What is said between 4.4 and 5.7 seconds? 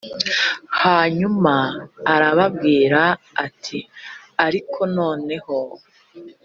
ariko noneho